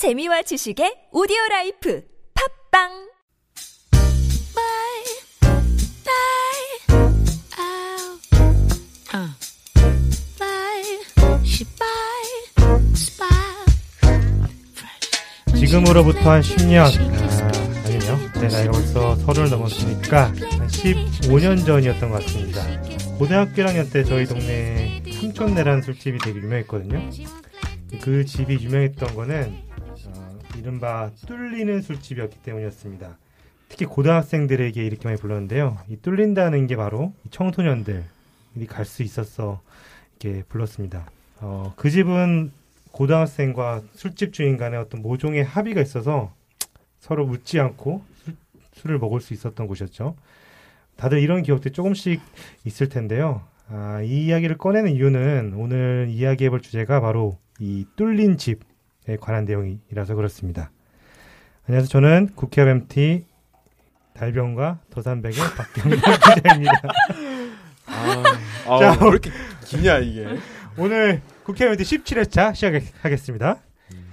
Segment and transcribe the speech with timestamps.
[0.00, 2.02] 재미와 지식의 오디오 라이프
[2.70, 2.88] 팟빵!
[15.54, 17.50] 지금으로부터 한 10년, 아,
[17.84, 18.18] 아니요.
[18.40, 20.34] 제 나이가 벌써 서른을 넘었으니까 한
[20.68, 22.64] 15년 전이었던 것 같습니다.
[23.18, 27.10] 고등학교 1학년 때 저희 동네에 삼촌네라는 술집이 되게 유명했거든요.
[28.00, 29.69] 그 집이 유명했던 거는 어,
[30.60, 33.16] 이른바 뚫리는 술집이었기 때문이었습니다.
[33.70, 35.78] 특히 고등학생들에게 이렇게 많이 불렀는데요.
[35.88, 38.02] 이 뚫린다는 게 바로 이 청소년들이
[38.68, 39.62] 갈 수 있었어
[40.20, 41.06] 이렇게 불렀습니다.
[41.40, 42.52] 어, 그 집은
[42.92, 46.34] 고등학생과 술집 주인 간의 어떤 모종의 합의가 있어서
[46.98, 48.34] 서로 묻지 않고 술,
[48.74, 50.14] 술을 먹을 수 있었던 곳이었죠.
[50.96, 52.20] 다들 이런 기억들이 조금씩
[52.66, 53.42] 있을 텐데요.
[53.68, 58.69] 아, 이 이야기를 꺼내는 이유는 오늘 이야기해볼 주제가 바로 이 뚫린 집에
[59.16, 60.70] 관한 내용이라서 그렇습니다.
[61.68, 61.88] 안녕하세요.
[61.88, 63.24] 저는 국회의원 MT
[64.14, 66.72] 달병과 더산백의 박경민 기자입니다.
[67.86, 69.30] 아, 자, 아, 왜 이렇게
[69.66, 70.26] 기냐 이게?
[70.76, 73.58] 오늘 국회의원 MT 17회차 시작하겠습니다.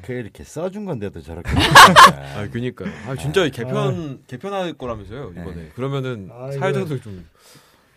[0.04, 1.50] 그 이렇게 써준 건데도 저렇게.
[2.36, 2.90] 아, 그니까요.
[3.08, 5.56] 아, 진짜 개편 개편할 거라면서요 이번에.
[5.56, 5.72] 네.
[5.76, 7.28] 그러면 아, 사회자들 좀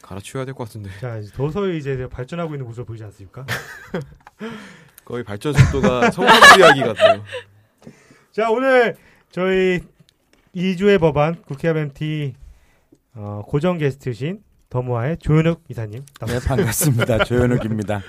[0.02, 0.90] 갈아치워야 될 것 같은데.
[1.00, 3.46] 자, 이제 도서히 이제 발전하고 있는 모습을 보이지 않습니까?
[5.11, 7.25] 거의 발전 속도가 성공 이야기 같아요.
[8.30, 8.97] 자, 오늘
[9.33, 9.80] 저희
[10.55, 12.34] 2주의 법안 국회의원 MT
[13.14, 16.05] 어, 고정 게스트신 더모아의 조현욱 이사님.
[16.27, 17.25] 네, 반갑습니다.
[17.25, 18.03] 조현욱입니다.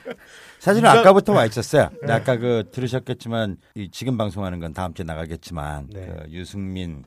[0.58, 1.90] 사실은 아까부터 와 있었어요.
[2.00, 6.06] 근데 아까 그 들으셨겠지만 이 지금 방송하는 건 다음 주에 나가겠지만 네.
[6.06, 7.04] 그 유승민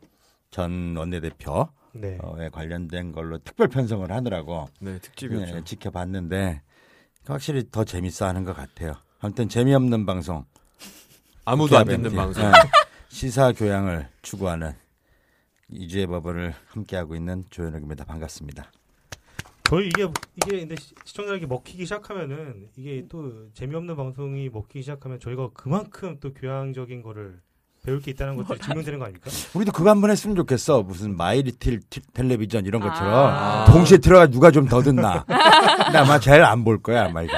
[0.51, 2.19] 전 원내대표에 네.
[2.51, 5.55] 관련된 걸로 특별 편성을 하느라고 네, 특집이었죠.
[5.55, 6.61] 네, 지켜봤는데
[7.25, 8.93] 확실히 더 재밌어 하는 것 같아요.
[9.21, 10.45] 아무튼 재미없는 방송.
[11.45, 12.15] 아무도 안 듣는.
[12.15, 12.43] 방송.
[12.43, 12.51] 네,
[13.09, 14.73] 시사 교양을 추구하는
[15.69, 18.05] 이주의 법을 함께하고 있는 조현욱입니다.
[18.05, 18.71] 반갑습니다.
[19.63, 25.49] 거의 이게 이게 근데 시- 시청자에게 먹히기 시작하면은 이게 또 재미없는 방송이 먹히기 시작하면 저희가
[25.53, 27.39] 그만큼 또 교양적인 거를
[27.83, 29.31] 배울 게 있다는 것들이 증명되는 거 아닙니까?
[29.55, 30.83] 우리도 그거 한 번 했으면 좋겠어.
[30.83, 33.65] 무슨 마이리틸 티- 텔레비전 이런 것처럼 아.
[33.71, 35.23] 동시에 들어가 누가 좀 더 듣나.
[35.25, 37.33] 근데 아마 제일 안 볼 거야 아마 이거.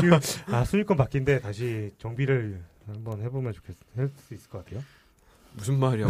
[0.00, 0.18] 지금
[0.52, 4.82] 아 순위권 바뀐데 다시 정비를 한번 해보면 좋겠 할수 있을 것 같아요.
[5.52, 6.06] 무슨 말이야?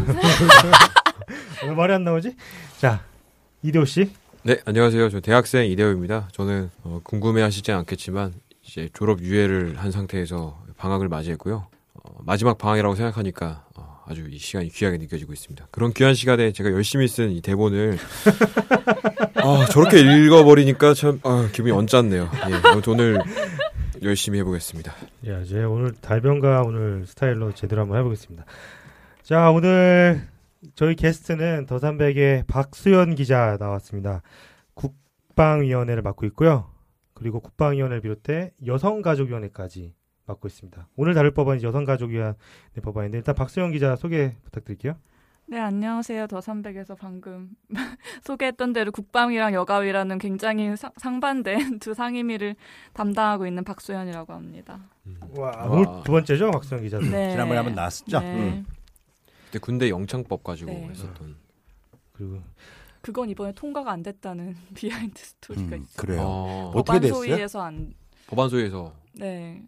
[1.64, 2.34] 왜 말이 안 나오지?
[2.78, 3.04] 자
[3.62, 4.10] 이대호 씨.
[4.44, 5.10] 네, 안녕하세요.
[5.10, 6.28] 저 대학생 이대호입니다.
[6.32, 8.32] 저는 어, 궁금해하시지 않겠지만
[8.62, 11.66] 이제 졸업 유예를 한 상태에서 방학을 맞이했고요.
[12.06, 15.66] 어, 마지막 방학이라고 생각하니까 어, 아주 이 시간이 귀하게 느껴지고 있습니다.
[15.70, 17.98] 그런 귀한 시간에 제가 열심히 쓴 이 대본을
[19.36, 22.30] 아, 저렇게 읽어버리니까 참 아, 기분이 언짢네요.
[22.50, 23.20] 예, 오늘
[24.02, 24.92] 열심히 해보겠습니다.
[25.28, 28.44] 야, 이제 오늘 달변가 오늘 스타일로 제대로 한번 해보겠습니다.
[29.22, 30.22] 자, 오늘
[30.74, 34.22] 저희 게스트는 더산백의 박수현 기자 나왔습니다.
[34.74, 36.70] 국방위원회를 맡고 있고요.
[37.14, 39.94] 그리고 국방위원회를 비롯해 여성가족위원회까지
[40.26, 40.88] 맡고 있습니다.
[40.96, 42.34] 오늘 다룰 법안이 여성가족위원회
[42.82, 44.94] 법안인데 일단 박수현 기자 소개 부탁드릴게요.
[45.48, 46.26] 네, 안녕하세요.
[46.26, 47.50] 더삼백에서 방금
[48.24, 52.56] 소개했던 대로 국방위랑 여가위라는 굉장히 사- 상반된 두 상임위를
[52.92, 54.80] 담당하고 있는 박소연이라고 합니다.
[55.36, 55.66] 와, 와.
[55.70, 56.98] 오늘 두 번째죠, 박수현 기자.
[56.98, 57.30] 네.
[57.30, 58.18] 지난번에 한번 나왔었죠.
[58.18, 58.34] 네.
[58.34, 58.66] 음.
[59.46, 60.88] 그때 군대 영창법 가지고 네.
[60.88, 61.36] 했었던.
[62.12, 62.40] 그리고
[63.00, 65.96] 그건 이번에 통과가 안 됐다는 behind story가 음, 있어요.
[65.96, 66.20] 그래요.
[66.22, 67.14] 어, 어떻게 법안 됐어요?
[67.36, 67.94] 소위에서 안
[68.26, 69.62] 법안소위에서 네.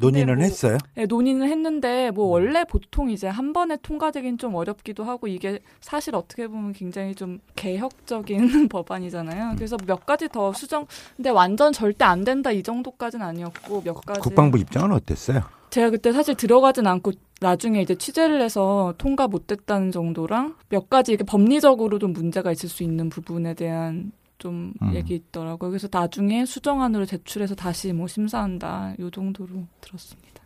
[0.00, 0.78] 논의는 뭐- 했어요.
[0.94, 2.30] 네, 논의는 했는데 뭐 음.
[2.32, 7.38] 원래 보통 이제 한 번에 통과되긴 좀 어렵기도 하고 이게 사실 어떻게 보면 굉장히 좀
[7.56, 8.36] 개혁적인
[8.68, 9.50] 법안이잖아요.
[9.52, 9.56] 음.
[9.56, 14.20] 그래서 몇 가지 더 수정 근데 완전 절대 안 된다 이 정도까지는 아니었고 몇 가지
[14.20, 15.42] 국방부 입장은 어땠어요?
[15.70, 21.12] 제가 그때 사실 들어가진 않고 나중에 이제 취재를 해서 통과 못 됐다는 정도랑 몇 가지
[21.12, 24.94] 이게 법리적으로 좀 문제가 있을 수 있는 부분에 대한 좀 음.
[24.94, 25.70] 얘기 있더라고요.
[25.70, 28.94] 그래서 나중에 수정안으로 제출해서 다시 뭐 심사한다.
[28.98, 30.42] 요 정도로 들었습니다.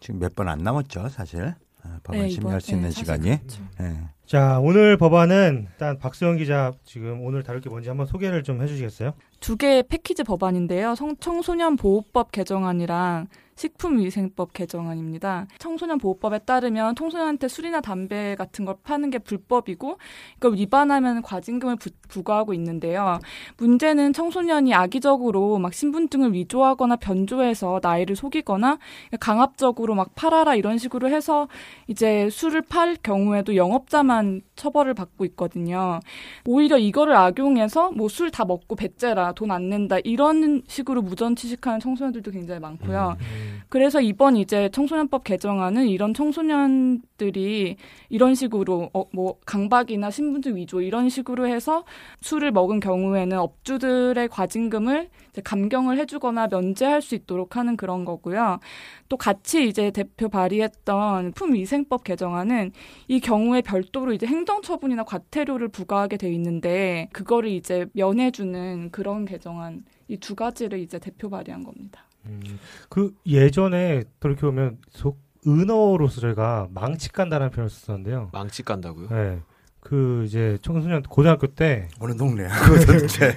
[0.00, 1.54] 지금 몇 번 안 남았죠, 사실.
[1.82, 3.36] 아, 법안 네, 심의할 이번- 수 있는 네, 시간이.
[3.38, 3.62] 그렇죠.
[3.80, 3.96] 예.
[4.26, 9.12] 자, 오늘 법안은 일단 박수현 기자 지금 오늘 다룰 게 뭔지 한번 소개를 좀 해주시겠어요?
[9.40, 10.94] 두 개의 패키지 법안인데요.
[10.94, 13.26] 성- 청소년 보호법 개정안이랑
[13.58, 15.46] 식품위생법 개정안입니다.
[15.58, 19.98] 청소년 보호법에 따르면 청소년한테 술이나 담배 같은 걸 파는 게 불법이고
[20.36, 23.18] 이걸 위반하면 과징금을 부, 부과하고 있는데요.
[23.58, 28.78] 문제는 청소년이 악의적으로 막 신분증을 위조하거나 변조해서 나이를 속이거나
[29.20, 31.48] 강압적으로 막 팔아라 이런 식으로 해서
[31.88, 36.00] 이제 술을 팔 경우에도 영업자만 처벌을 받고 있거든요.
[36.46, 41.80] 오히려 이거를 악용해서 뭐 술 다 먹고 배째라 돈 안 낸다 이런 식으로 무전 취식하는
[41.80, 43.16] 청소년들도 굉장히 많고요.
[43.18, 43.47] 음.
[43.68, 47.76] 그래서 이번 이제 청소년법 개정안은 이런 청소년들이
[48.08, 51.84] 이런 식으로 어, 뭐 강박이나 신분증 위조 이런 식으로 해서
[52.20, 55.08] 술을 먹은 경우에는 업주들의 과징금을
[55.44, 58.60] 감경을 해주거나 면제할 수 있도록 하는 그런 거고요.
[59.08, 62.72] 또 같이 이제 대표 발의했던 품위생법 개정안은
[63.08, 70.18] 이 경우에 별도로 이제 행정처분이나 과태료를 부과하게 돼 있는데 그거를 이제 면해주는 그런 개정안 이
[70.18, 72.07] 두 가지를 이제 대표 발의한 겁니다.
[72.28, 72.58] 음,
[72.88, 78.30] 그 예전에 돌이켜 보면 속 은어로서 저희가 망치 깐다라는 표현을 썼었는데요.
[78.32, 79.08] 망치 깐다고요?
[79.08, 79.40] 네.
[79.80, 82.48] 그 이제 청소년 고등학교 때 어느 동네야?
[82.86, 83.34] 도대체.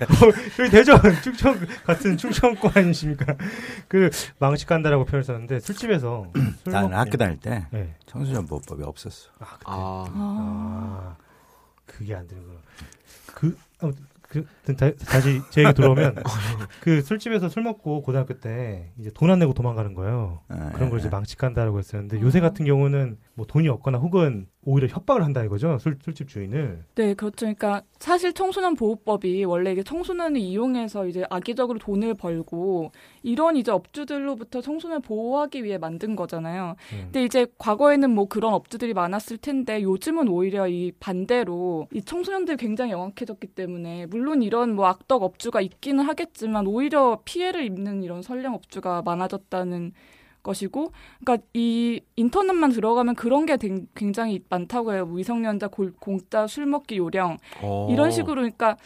[0.57, 1.55] 저희 대전 충청
[1.85, 3.35] 같은 충청권 아니십니까?
[3.87, 4.09] 그
[4.39, 6.31] 망치 깐다라고 표현을 썼는데 술집에서
[6.63, 7.95] 술 나는 먹- 학교 다닐 때 네.
[8.07, 9.29] 청소년 보호법이 없었어.
[9.39, 9.63] 아, 그때.
[9.67, 11.15] 아, 아, 아,
[11.85, 12.59] 그게 안 되는구나.
[13.35, 14.45] 그, 아무튼 그,
[14.75, 16.15] 다, 다시 제 얘기 들어오면,
[16.79, 20.39] 그 술집에서 술 먹고 고등학교 때 이제 돈 안 내고 도망가는 거예요.
[20.73, 25.23] 그런 걸 이제 망치 간다라고 했었는데, 요새 같은 경우는 뭐 돈이 없거나 혹은 오히려 협박을
[25.23, 25.79] 한다 이거죠.
[25.79, 26.83] 술, 술집 주인을.
[26.93, 27.37] 네, 그렇죠.
[27.39, 32.91] 그러니까 사실 청소년 보호법이 원래 이게 청소년을 이용해서 이제 악의적으로 돈을 벌고
[33.23, 36.75] 이런 이제 업주들로부터 청소년을 보호하기 위해 만든 거잖아요.
[36.93, 36.99] 음.
[37.05, 42.91] 근데 이제 과거에는 뭐 그런 업주들이 많았을 텐데 요즘은 오히려 이 반대로 이 청소년들이 굉장히
[42.91, 49.01] 영악해졌기 때문에 물론 이런 뭐 악덕 업주가 있기는 하겠지만 오히려 피해를 입는 이런 선량 업주가
[49.01, 49.93] 많아졌다는
[50.43, 50.91] 것이고,
[51.23, 55.05] 그러니까 이 인터넷만 들어가면 그런 게 된- 굉장히 많다고 해요.
[55.05, 57.87] 미성년자 골- 공짜 술 먹기 요령 어.
[57.91, 58.77] 이런 식으로 그러니까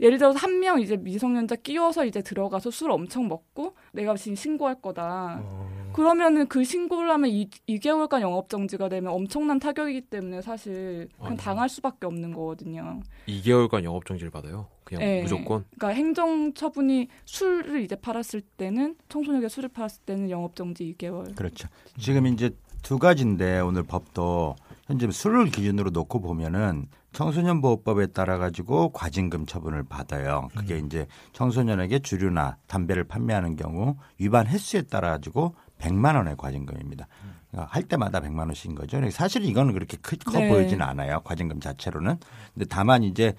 [0.00, 4.80] 예를 들어서 한 명 이제 미성년자 끼워서 이제 들어가서 술 엄청 먹고 내가 지금 신고할
[4.80, 5.40] 거다.
[5.42, 11.36] 어, 그러면은 그 신고를 하면 이, 2개월간 영업 정지가 되면 엄청난 타격이기 때문에 사실 그냥.
[11.36, 13.00] 당할 수밖에 없는 거거든요.
[13.28, 14.66] 2개월간 영업 정지를 받아요.
[14.84, 15.22] 그냥 네.
[15.22, 15.64] 무조건.
[15.76, 21.34] 그러니까 행정 처분이 술을 이제 팔았을 때는 청소년에게 술을 팔았을 때는 영업 정지 2개월.
[21.34, 21.68] 그렇죠.
[21.98, 22.50] 지금 이제
[22.82, 24.56] 두 가지인데 오늘 법도
[24.86, 30.48] 현재 술을 기준으로 놓고 보면은 청소년 보호법에 따라 가지고 과징금 처분을 받아요.
[30.56, 37.06] 그게 이제 청소년에게 주류나 담배를 판매하는 경우 위반 횟수에 따라 가지고 100만 원의 과징금입니다.
[37.50, 38.98] 그러니까 할 때마다 100만 원씩인 거죠.
[39.10, 40.48] 사실 이거는 그렇게 크, 커 네.
[40.48, 41.20] 보이지는 않아요.
[41.20, 42.16] 과징금 자체로는.
[42.54, 43.34] 근데 다만 이제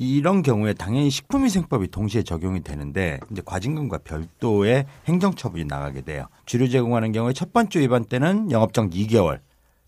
[0.00, 6.26] 이런 경우에 당연히 식품위생법이 동시에 적용이 되는데 이제 과징금과 별도의 행정처분이 나가게 돼요.
[6.46, 9.40] 주류 제공하는 경우에 첫 번째 위반 때는 영업정지 2개월,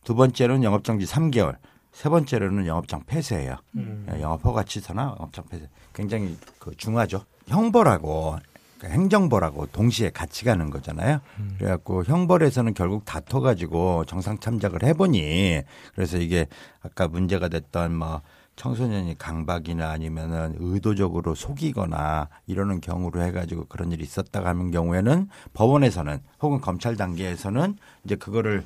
[0.03, 1.59] 두 번째로는 영업정지 3개월,
[1.93, 3.59] 세 번째로는 영업장 폐쇄예요.
[3.77, 4.05] 음.
[4.12, 5.69] 예, 영업허가 취소나 영업장 폐쇄.
[5.95, 7.25] 굉장히 그 중하죠.
[7.47, 8.37] 형벌하고
[8.79, 11.21] 그러니까 행정벌하고 동시에 같이 가는 거잖아요.
[11.59, 15.63] 그래갖고 형벌에서는 결국 다퉈가지고 정상 참작을 해보니
[15.95, 16.47] 그래서 이게
[16.83, 18.23] 아까 문제가 됐던 뭐
[18.56, 26.61] 청소년이 강박이나 아니면은 의도적으로 속이거나 이러는 경우로 해가지고 그런 일이 있었다가 하는 경우에는 법원에서는 혹은
[26.61, 28.64] 검찰 단계에서는 이제 그거를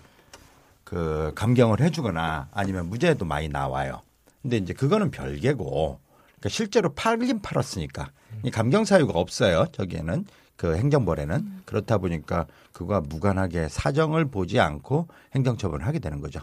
[0.83, 4.01] 그 감경을 해주거나 아니면 무죄도 많이 나와요.
[4.43, 8.11] 근데 이제 그거는 별개고 그러니까 실제로 팔긴 팔았으니까
[8.43, 9.67] 이 감경 사유가 없어요.
[9.73, 10.27] 저기에는
[10.57, 16.41] 그 행정벌에는 그렇다 보니까 그거와 무관하게 사정을 보지 않고 행정처분을 하게 되는 거죠.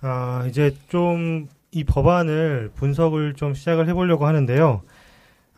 [0.00, 4.82] 아, 이제 좀 이 법안을 분석을 좀 시작을 해보려고 하는데요.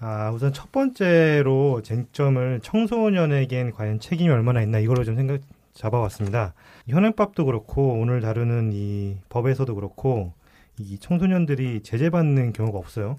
[0.01, 5.41] 아, 우선 첫 번째로 쟁점을 청소년에겐 과연 책임이 얼마나 있나 이걸로 좀 생각
[5.75, 6.55] 잡아왔습니다.
[6.89, 10.33] 현행법도 그렇고 오늘 다루는 이 법에서도 그렇고
[10.79, 13.17] 이 청소년들이 제재받는 경우가 없어요.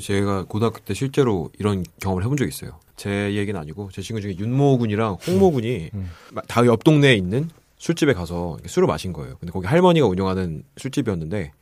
[0.00, 2.78] 제가 고등학교 때 실제로 이런 경험을 해본 적이 있어요.
[2.96, 6.10] 제 얘기는 아니고 제 친구 중에 윤모 군이랑 홍모 군이 음.
[6.48, 9.36] 다옆 동네에 있는 술집에 가서 술을 마신 거예요.
[9.38, 11.52] 근데 거기 할머니가 운영하는 술집이었는데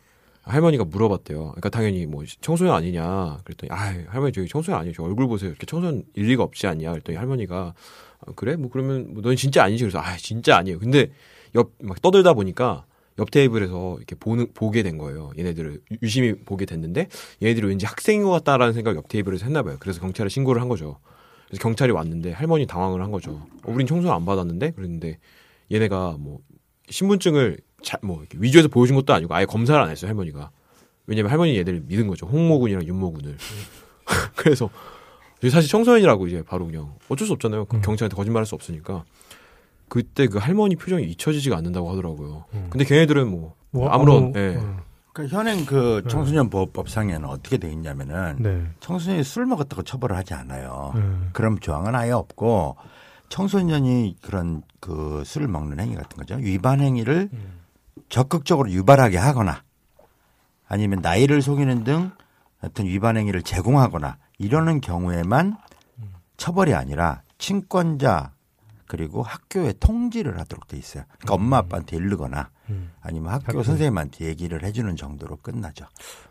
[0.44, 1.38] 할머니가 물어봤대요.
[1.40, 3.76] 그러니까 당연히 뭐 청소년 아니냐 그랬더니 아
[4.08, 4.92] 할머니 저기 청소년.
[4.94, 5.50] 저 얼굴 보세요.
[5.50, 7.74] 이렇게 청소년 일리가 없지 않냐 그랬더니 할머니가
[8.20, 10.78] 아, 그래 뭐 그러면 뭐 넌 진짜 아니지 그래서 아 진짜 아니에요.
[10.78, 11.10] 근데
[11.54, 12.84] 옆 막 떠들다 보니까
[13.18, 15.30] 옆 테이블에서 이렇게 보는 보게 된 거예요.
[15.38, 17.08] 얘네들을 유- 유심히 보게 됐는데
[17.42, 19.76] 얘네들이 왠지 학생인 것 같다라는 생각 옆 테이블에서 했나 봐요.
[19.78, 20.98] 그래서 경찰에 신고를 한 거죠.
[21.46, 23.32] 그래서 경찰이 왔는데 할머니 당황을 한 거죠.
[23.62, 25.18] 어, 우린 청소년 안 받았는데 그랬는데
[25.72, 26.40] 얘네가 뭐
[26.90, 30.50] 신분증을 자, 뭐 이렇게 위조해서 보여준 것도 아니고 아예 검사를 안 했어요 할머니가.
[31.06, 32.26] 왜냐면 할머니 얘들을 믿은 거죠.
[32.26, 33.36] 홍모군이랑 윤모군을.
[34.36, 34.70] 그래서
[35.50, 37.66] 사실 청소년이라고 이제 바로 그냥 어쩔 수 없잖아요.
[37.66, 37.82] 그 음.
[37.82, 39.04] 경찰한테 거짓말할 수 없으니까.
[39.88, 42.46] 그때 그 할머니 표정이 잊혀지지가 않는다고 하더라고요.
[42.54, 42.66] 음.
[42.70, 44.56] 근데 걔네들은 뭐 뭐 아무런 아무- 예.
[44.56, 44.76] 어,
[45.12, 46.08] 그러니까 현행 그 네.
[46.08, 48.62] 청소년 보호법 상에는 어떻게 돼 있냐면은 네.
[48.80, 50.92] 청소년이 술 먹었다고 처벌을 하지 않아요.
[50.94, 51.30] 음.
[51.32, 52.76] 그럼 조항은 아예 없고
[53.30, 56.36] 청소년이 그런 그 술을 먹는 행위 같은 거죠.
[56.36, 57.60] 위반 행위를 음.
[58.08, 59.62] 적극적으로 유발하게 하거나
[60.66, 62.10] 아니면 나이를 속이는 등
[62.62, 65.56] 어떤 위반 행위를 제공하거나 이러는 경우에만
[66.36, 68.32] 처벌이 아니라 친권자
[68.86, 71.04] 그리고 학교에 통지를 하도록 돼 있어요.
[71.18, 72.92] 그러니까 엄마 아빠한테 이르거나 음.
[73.00, 73.62] 아니면 학교 학교.
[73.62, 75.86] 선생님한테 얘기를 해주는 정도로 끝나죠.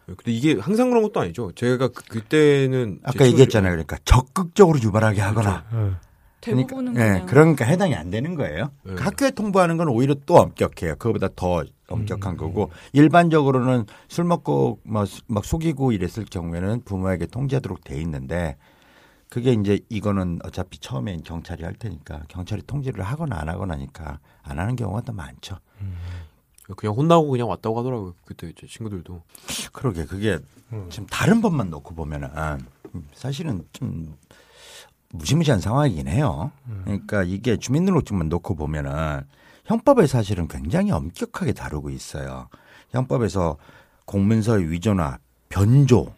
[0.05, 1.51] 근데 이게 항상 그런 것도 아니죠.
[1.53, 3.71] 제가 그, 그때는 제 아까 얘기했잖아요.
[3.71, 5.65] 그러니까 적극적으로 유발하게 하거나.
[5.71, 5.97] 어.
[6.43, 8.65] 대부분은 그러니까, 그냥 예, 그러니까 해당이 안 되는 거예요.
[8.65, 8.71] 네.
[8.83, 10.95] 그러니까 학교에 통보하는 건 오히려 또 엄격해요.
[10.97, 12.37] 그거보다 더 엄격한 음.
[12.37, 18.57] 거고 일반적으로는 술 먹고 막, 수- 막 속이고 이랬을 경우에는 부모에게 통지하도록 돼 있는데
[19.29, 24.75] 그게 이제 이거는 어차피 처음엔 경찰이 할 테니까 경찰이 통지를 하거나 안 하거나니까 안 하는
[24.75, 25.57] 경우가 더 많죠.
[26.77, 28.13] 그냥 혼나고 그냥 왔다고 하더라고요.
[28.25, 29.21] 그때 제 친구들도.
[29.73, 30.39] 그러게 그게
[30.71, 30.87] 음.
[30.89, 32.29] 지금 다른 법만 놓고 보면은
[33.13, 34.15] 사실은 좀
[35.13, 36.51] 무시무시한 상황이긴 해요.
[36.83, 39.21] 그러니까 이게 주민등록증만 놓고 보면은
[39.65, 42.49] 형법에 사실은 굉장히 엄격하게 다루고 있어요.
[42.89, 43.57] 형법에서
[44.05, 46.13] 공문서의 위조나 변조,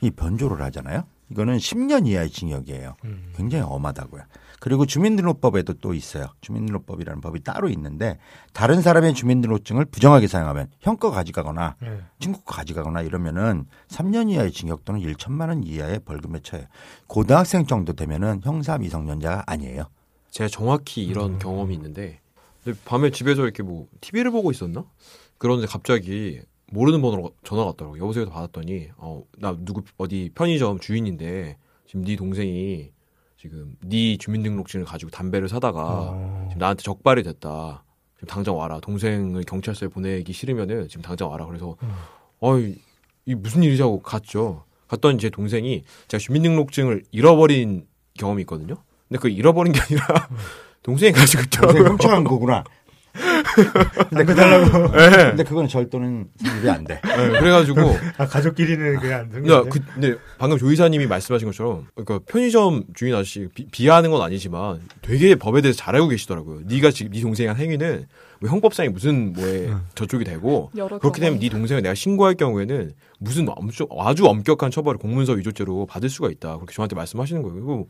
[0.00, 1.04] 이 변조를 하잖아요.
[1.30, 2.96] 이거는 10년 이하의 징역이에요.
[3.04, 3.32] 음.
[3.36, 4.22] 굉장히 엄하다고요.
[4.60, 6.26] 그리고 주민등록법에도 또 있어요.
[6.42, 8.18] 주민등록법이라는 법이 따로 있는데
[8.52, 12.02] 다른 사람의 주민등록증을 부정하게 사용하면 형거 가져가거나 예.
[12.20, 16.66] 친구 거 가져가거나 이러면은 3년 이하의 징역 또는 1천만 원 이하의 벌금에 처해요.
[17.06, 19.86] 고등학생 정도 되면은 형사 미성년자가 아니에요.
[20.30, 21.38] 제가 정확히 이런 음.
[21.38, 22.20] 경험이 있는데
[22.84, 24.84] 밤에 집에서 이렇게 뭐 TV를 보고 있었나?
[25.38, 26.40] 그런데 갑자기
[26.70, 28.00] 모르는 번호로 전화가 왔더라고요.
[28.02, 32.90] 여보세요 받았더니 어 나 누구 어디 편의점 주인인데 지금 네 동생이
[33.40, 36.46] 지금 네 주민등록증을 가지고 담배를 사다가 어.
[36.50, 37.84] 지금 나한테 적발이 됐다.
[38.16, 38.80] 지금 당장 와라.
[38.80, 41.46] 동생을 경찰서에 보내기 싫으면은 지금 당장 와라.
[41.46, 41.90] 그래서 음.
[42.40, 42.74] 어이
[43.24, 44.64] 이 무슨 일이지 하고 갔죠.
[44.88, 47.86] 갔더니 제 동생이 제가 주민등록증을 잃어버린
[48.18, 48.74] 경험이 있거든요.
[49.08, 50.04] 근데 그 잃어버린 게 아니라
[50.82, 51.84] 동생이 가지고 있더라고요.
[51.92, 52.62] 훔쳐간 거구나.
[54.10, 54.92] 담배 달라고.
[54.96, 55.10] 네.
[55.30, 57.00] 근데 그건 절도는 성립이 안 돼.
[57.02, 57.80] 네, 그래가지고
[58.18, 59.70] 아 가족끼리는 그게 안 되는 야, 건데.
[59.70, 64.80] 그, 근데 방금 조 이사님이 말씀하신 것처럼 그러니까 편의점 주인 아저씨 비, 비하하는 건 아니지만
[65.02, 66.60] 되게 법에 대해서 잘 알고 계시더라고요.
[66.66, 68.06] 네가 지금 네 동생이 한 행위는
[68.40, 69.80] 뭐 형법상에 무슨 뭐에 응.
[69.94, 71.38] 저쪽이 되고 그렇게 되면.
[71.38, 76.56] 네 동생을 내가 신고할 경우에는 무슨 엄청 아주 엄격한 처벌을 공문서 위조죄로 받을 수가 있다.
[76.56, 77.54] 그렇게 저한테 말씀하시는 거예요.
[77.54, 77.88] 그리고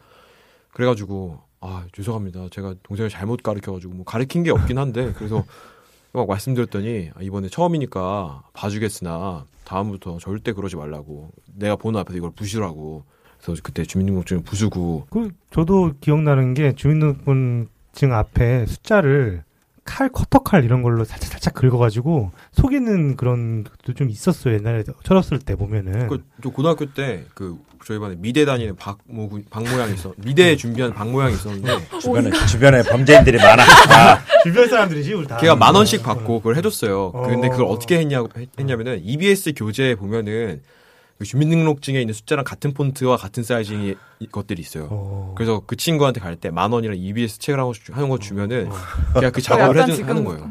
[0.72, 2.48] 그래가지고 아 죄송합니다.
[2.50, 5.44] 제가 동생을 잘못 가르쳐가지고 뭐 가르친 게 없긴 한데 그래서
[6.12, 13.04] 막 말씀드렸더니 아, 이번에 처음이니까 봐주겠으나 다음부터 절대 그러지 말라고 내가 보는 앞에서 이걸 부시라고
[13.40, 19.44] 그래서 그때 주민등록증을 부수고 그 저도 기억나는 게 주민등록증 앞에 숫자를
[19.90, 25.56] 칼, 커터칼 이런 걸로 살짝 살짝 긁어가지고 속이는 그런 것도 좀 있었어요 옛날에 철없을 때
[25.56, 26.06] 보면은.
[26.08, 31.34] 그, 저 고등학교 때 그 저희 반에 미대 다니는 박모 박모양이 있어 미대 준비한 박모양이
[31.34, 33.62] 있었는데 주변에 주변에 범죄인들이 많아.
[33.90, 35.38] 아, 주변 사람들이지 우리 다.
[35.38, 37.06] 걔가 만 원씩 받고 그걸 해줬어요.
[37.14, 37.22] 어.
[37.22, 38.22] 근데 그걸 어떻게 했냐
[38.58, 40.79] 했냐면은 EBS 교재에 보면은 그
[41.24, 43.96] 주민등록증에 있는 숫자랑 같은 폰트와 같은 사이즈의
[44.32, 44.88] 것들이 있어요.
[44.90, 45.34] 어.
[45.36, 48.68] 그래서 그 친구한테 갈 때 만 원이랑 EBS 책을 하는 거, 주- 하는 거 주면은
[48.70, 48.74] 어.
[49.14, 50.50] 그냥 그 어, 작업을 해주, 하는 거예요.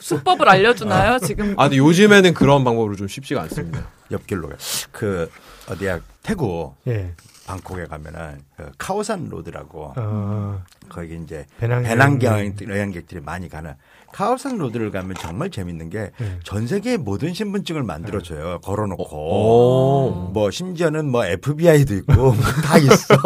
[0.00, 1.18] 수법을 알려주나요?
[1.20, 3.86] 지금 아 근데 요즘에는 그런 방법으로 좀 쉽지가 않습니다.
[4.10, 4.56] 옆길로 가.
[4.92, 5.30] 그
[5.68, 7.12] 어디야 태국 예.
[7.50, 10.62] 방콕에 가면은 그 카오산 로드라고 어.
[10.88, 13.74] 거기 이제 배낭 배낭여행 여행객들이 많이 가는
[14.12, 16.66] 카오산 로드를 가면 정말 재밌는 게 전 예.
[16.66, 18.60] 세계의 모든 신분증을 만들어줘요.
[18.62, 19.04] 걸어놓고.
[19.04, 20.30] 오.
[20.32, 23.16] 뭐 심지어는 뭐 FBI도 있고 뭐 다 있어.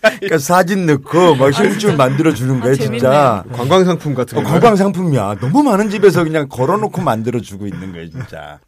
[0.00, 3.44] 그러니까 사진 넣고 막 신분증 만들어 주는 거예요, 아, 진짜.
[3.52, 4.48] 관광 상품 같은 어, 거.
[4.48, 5.36] 관광 상품이야.
[5.40, 8.60] 너무 많은 집에서 그냥 걸어놓고 만들어 주고 있는 거예요, 진짜.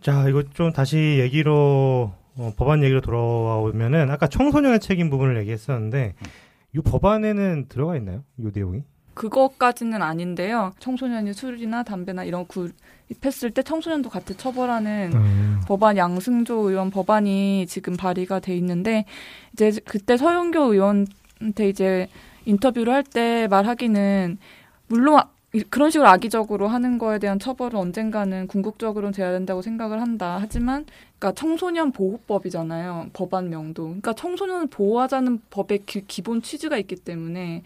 [0.00, 6.14] 자, 이거 좀 다시 얘기로 어, 법안 얘기로 돌아오면은 아까 청소년의 책임 부분을 얘기했었는데
[6.74, 8.22] 이 법안에는 들어가 있나요?
[8.38, 8.82] 이 내용이?
[9.14, 10.72] 그것까지는 아닌데요.
[10.78, 12.68] 청소년이 술이나 담배나 이런 거
[13.08, 15.60] 구입했을 때 청소년도 같이 처벌하는 음.
[15.66, 19.06] 법안 양승조 의원 법안이 지금 발의가 돼 있는데
[19.54, 22.08] 이제 그때 서영교 의원한테 이제
[22.44, 24.36] 인터뷰를 할 때 말하기는
[24.88, 25.22] 물론 이-
[25.64, 30.38] 그런 식으로 악의적으로 하는 거에 대한 처벌은 언젠가는 궁극적으로는 돼야 된다고 생각을 한다.
[30.40, 30.84] 하지만
[31.18, 33.10] 그러니까 청소년 보호법이잖아요.
[33.12, 33.84] 법안명도.
[33.84, 37.62] 그러니까 청소년을 보호하자는 법의 기, 기본 취지가 있기 때문에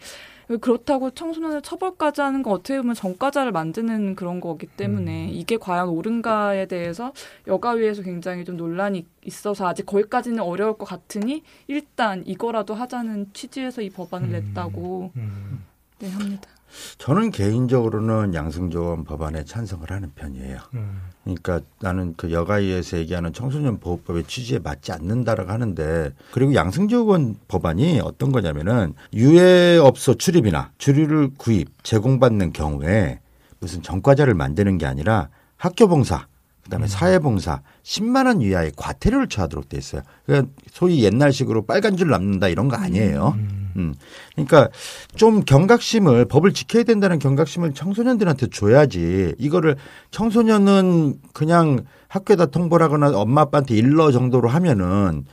[0.59, 5.29] 그렇다고 청소년을 처벌까지 하는 건 어떻게 보면 전과자를 만드는 그런 거기 때문에 음.
[5.29, 7.13] 이게 과연 옳은가에 대해서
[7.47, 13.89] 여가위에서 굉장히 좀 논란이 있어서 아직 거기까지는 어려울 것 같으니 일단 이거라도 하자는 취지에서 이
[13.89, 14.31] 법안을 음.
[14.31, 15.63] 냈다고 음.
[15.99, 16.49] 네, 합니다.
[16.97, 20.57] 저는 개인적으로는 양승조원 법안에 찬성을 하는 편이에요.
[20.73, 21.01] 음.
[21.23, 28.31] 그러니까 나는 그 여가위에서 얘기하는 청소년 보호법의 취지에 맞지 않는다라고 하는데 그리고 양승조원 법안이 어떤
[28.31, 33.19] 거냐면은 유해업소 출입이나 주류를 구입 제공받는 경우에
[33.59, 36.27] 무슨 전과자를 만드는 게 아니라 학교봉사
[36.63, 40.01] 그다음에 사회봉사 10만 원 이하의 과태료를 처하도록 돼 있어요.
[40.25, 43.33] 그러니까 소위 옛날식으로 빨간 줄 남는다 이런 거 아니에요.
[43.37, 43.60] 음.
[43.77, 43.93] 음.
[44.35, 44.69] 그러니까
[45.15, 49.75] 좀 경각심을 법을 지켜야 된다는 경각심을 청소년들한테 줘야지 이거를
[50.11, 55.25] 청소년은 그냥 학교에다 통보를 하거나 엄마 아빠한테 일러 정도로 하면은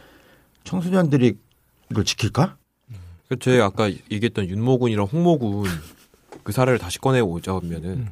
[0.65, 1.35] 청소년들이
[1.91, 2.57] 이걸 지킬까?
[3.29, 5.65] 그 제가 아까 얘기했던 윤모군이랑 홍모군
[6.43, 8.09] 그 사례를 다시 꺼내 오자면은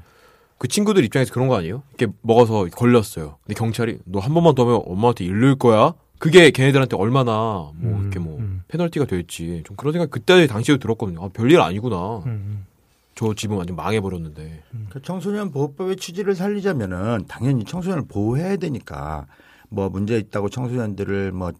[0.58, 1.82] 그 친구들 입장에서 그런 거 아니에요?
[1.96, 3.36] 이렇게 먹어서 걸렸어요.
[3.44, 5.92] 근데 경찰이 너 한 번만 더 하면 엄마한테 일를 거야?
[6.18, 8.45] 그게 걔네들한테 얼마나 뭐 음, 이렇게 뭐 음.
[8.68, 11.24] 페널티가 될지 좀 그런 생각 그때 당시에도 들었거든요.
[11.24, 12.18] 아, 별일 아니구나.
[12.26, 12.66] 음,
[13.14, 14.62] 저 집은 완전 망해버렸는데.
[14.90, 19.26] 그 청소년 보호법의 취지를 살리자면은 당연히 청소년을 보호해야 되니까
[19.68, 21.52] 뭐 문제 있다고 청소년들을 뭐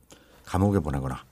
[0.45, 1.25] 감옥에 보내거나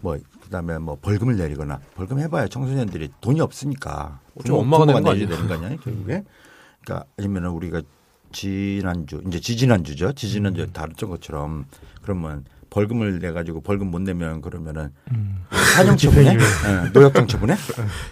[0.00, 5.28] 뭐 그다음에 뭐 벌금을 내리거나 벌금 해봐야 청소년들이 돈이 없으니까 어차피 엄마가 내는 거 아니에요?
[5.28, 6.24] 되는 거 아니야 결국에
[6.82, 7.82] 그러니까 아니면은 우리가
[8.32, 10.72] 지난주 이제 지지난주죠 지지난주에 음.
[10.72, 11.66] 다뤘던 것처럼
[12.02, 15.44] 그러면 벌금을 내 가지고 벌금 못 내면 그러면은 음.
[15.74, 16.34] 사형 처분해.
[16.34, 17.54] 예, 노역장 처분해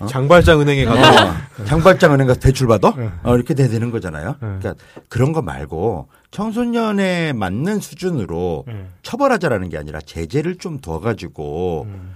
[0.01, 0.07] 어?
[0.07, 2.95] 장발장 은행에 가서 어, 장발장 은행 가서 대출 받아?
[2.97, 3.11] 네.
[3.23, 4.31] 어, 이렇게 돼야 되는 거잖아요.
[4.33, 4.37] 네.
[4.41, 4.75] 그러니까
[5.09, 8.93] 그런 거 말고 청소년에 맞는 수준으로 음.
[9.03, 12.15] 처벌하자라는 게 아니라 제재를 좀 둬가지고 음.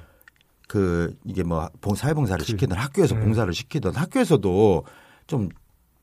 [0.66, 3.20] 그 이게 뭐 봉- 사회봉사를 그- 시키든 학교에서 네.
[3.22, 4.84] 봉사를 시키든 학교에서도
[5.26, 5.48] 좀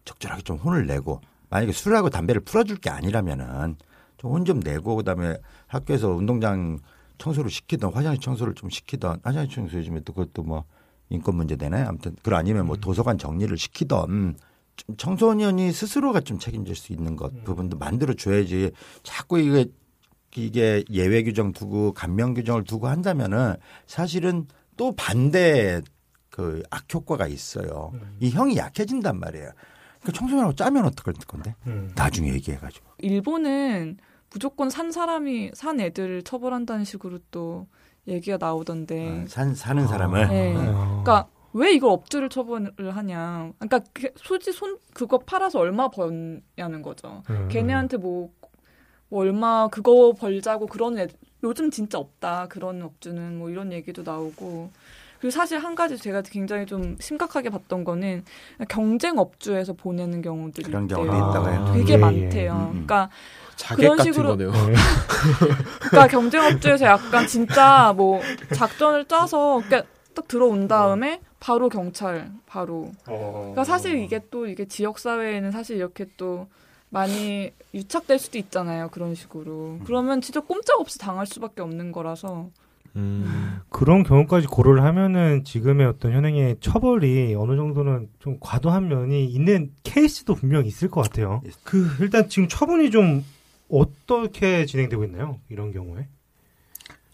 [0.06, 3.76] 적절하게 좀 혼을 내고 만약에 술하고 담배를 풀어줄 게 아니라면은
[4.18, 6.80] 좀 혼 좀 내고 그다음에 학교에서 운동장
[7.18, 10.66] 청소를 시키든 화장실 청소를 좀 시키든 화장실 청소 요즘에 또 그것도 뭐
[11.10, 14.36] 인권 문제 되네 아무튼 그 아니면 뭐 도서관 정리를 시키던
[14.76, 18.72] 좀 청소년이 스스로가 좀 책임질 수 있는 것 부분도 만들어 줘야지
[19.04, 19.66] 자꾸 이게
[20.36, 23.56] 이게 예외 규정 두고 감면 규정을 두고 한다면은
[23.88, 24.46] 사실은
[24.76, 25.82] 또 반대
[26.30, 27.92] 그 악효과가 있어요.
[28.20, 29.50] 이 형이 약해진단 말이에요.
[30.02, 31.56] 그러니까 청소년하고 짜면 어떡할 건데?
[31.66, 31.92] 음.
[31.96, 32.86] 나중에 얘기해가지고.
[33.00, 33.98] 일본은
[34.30, 37.68] 무조건 산 사람이 산 애들 처벌한다는 식으로 또
[38.08, 39.24] 얘기가 나오던데.
[39.24, 40.28] 어, 산, 사는 사람을.
[40.28, 40.56] 네.
[40.56, 41.02] 어.
[41.04, 43.52] 그러니까 왜 이걸 업주를 처벌을 하냐.
[43.58, 47.24] 그러니까 그 소지 손 그거 팔아서 얼마 버냐는 거죠.
[47.30, 47.48] 음.
[47.50, 48.30] 걔네한테 뭐,
[49.10, 51.08] 뭐 얼마 그거 벌자고 그런 애
[51.44, 54.72] 요즘 진짜 없다 그런 업주는 뭐 이런 얘기도 나오고
[55.20, 58.24] 그리고 사실 한 가지 제가 굉장히 좀 심각하게 봤던 거는
[58.70, 60.98] 경쟁 업주에서 보내는 경우들이 그런 있대요.
[60.98, 61.72] 경우도 있다고 해요.
[61.74, 61.98] 되게 예, 예.
[61.98, 62.54] 많대요.
[62.54, 62.72] 음, 음.
[62.72, 63.10] 그러니까
[63.76, 64.52] 그런 같은 식으로- 거네요.
[64.52, 64.74] 네.
[65.90, 68.22] 그러니까 경쟁업주에서 약간 진짜 뭐
[68.54, 72.92] 작전을 짜서 그러니까 딱 들어온 다음에 바로 경찰 바로.
[73.06, 76.48] 그러니까 사실 이게 또 이게 지역 사회에는 사실 이렇게 또
[76.90, 79.80] 많이 유착될 수도 있잖아요 그런 식으로.
[79.86, 82.50] 그러면 진짜 꼼짝없이 당할 수밖에 없는 거라서.
[82.96, 83.60] 음.
[83.70, 90.34] 그런 경우까지 고려를 하면은 지금의 어떤 현행의 처벌이 어느 정도는 좀 과도한 면이 있는 케이스도
[90.34, 91.42] 분명히 있을 것 같아요.
[91.64, 93.24] 그 일단 지금 처분이 좀
[93.70, 95.40] 어떻게 진행되고 있나요?
[95.50, 96.08] 이런 경우에?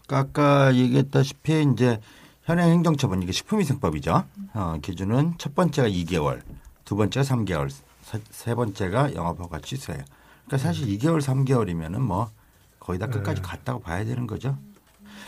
[0.06, 2.00] 그러니까 아까 얘기했다시피 이제
[2.44, 4.24] 현행 행정처분 이게 식품위생법이죠.
[4.52, 6.42] 어, 기준은 첫 번째가 2개월,
[6.84, 7.70] 두 번째가 3개월,
[8.02, 10.04] 세, 세 번째가 영업허가 취소예요.
[10.44, 12.30] 그러니까 사실 2개월, 3개월이면은 뭐
[12.78, 13.48] 거의 다 끝까지 네.
[13.48, 14.58] 갔다고 봐야 되는 거죠.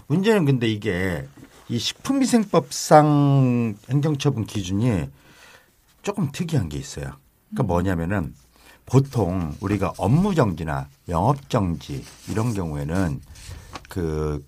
[0.09, 1.27] 문제는 근데 이게
[1.69, 5.09] 이 식품위생법상 행정처분 기준이
[6.03, 7.17] 조금 특이한 게 있어요.
[7.51, 8.35] 그러니까 뭐냐면은
[8.87, 13.21] 보통 우리가 업무 정지나 영업 정지 이런 경우에는
[13.89, 14.45] 그,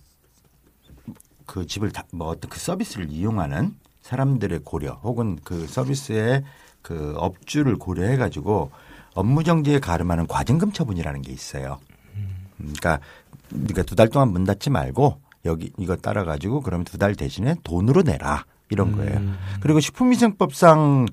[1.44, 6.44] 그 집을 다, 뭐 어떤 그 서비스를 이용하는 사람들의 고려 혹은 그 서비스의
[6.82, 8.70] 그 업주를 고려해 가지고
[9.14, 11.80] 업무 정지에 가름하는 과징금 처분이라는 게 있어요.
[12.14, 13.00] 음, 그러니까
[13.50, 18.02] 네가 두달 동안 문 닫지 말고 여기 이거 따라 가지고 그러면 두 달 대신에 돈으로
[18.02, 19.18] 내라 이런 거예요.
[19.18, 19.36] 음.
[19.60, 21.06] 그리고 식품위생법상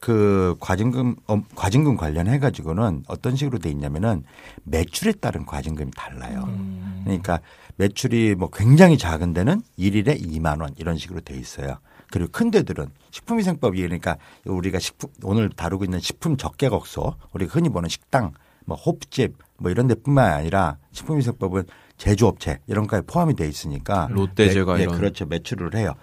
[0.00, 4.22] 그 과징금 어, 과징금 관련해 가지고는 어떤 식으로 돼 있냐면은
[4.64, 6.44] 매출에 따른 과징금이 달라요.
[6.46, 7.00] 음.
[7.04, 7.40] 그러니까
[7.76, 11.78] 매출이 뭐 굉장히 작은 데는 일일에 2만 원 이런 식으로 돼 있어요.
[12.10, 17.88] 그리고 큰 데들은 식품위생법이 그러니까 우리가 식품 오늘 다루고 있는 식품 적개곡소 우리가 흔히 보는
[17.88, 18.32] 식당
[18.64, 21.64] 뭐 호프집 뭐 이런 데뿐만 아니라 식품위생법은
[21.96, 24.96] 제조업체 이런 거에 포함이 돼 있으니까 롯데제가 매- 예, 이런.
[24.96, 25.94] 그렇죠 매출을 해요.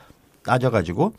[0.43, 1.13] 따져가지고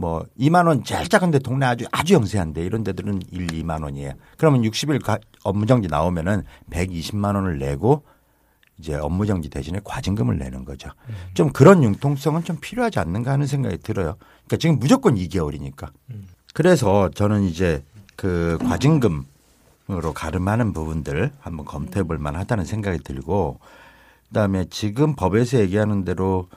[0.00, 4.12] 뭐 2만 원 제일 작은데 동네 아주 아주 영세한데 이런 데들은 1, 2만 원이에요.
[4.38, 8.02] 그러면 60일 가- 업무 정지 나오면은 120만 원을 내고
[8.78, 10.88] 이제 업무 정지 대신에 과징금을 내는 거죠.
[11.34, 14.16] 좀 그런 융통성은 좀 필요하지 않는가 하는 생각이 들어요.
[14.46, 15.90] 그러니까 지금 무조건 2개월이니까.
[16.54, 17.84] 그래서 저는 이제
[18.16, 23.60] 그 과징금으로 가름하는 부분들 한번 검토해 볼 만하다는 생각이 들고
[24.28, 26.48] 그다음에 지금 법에서 얘기하는 대로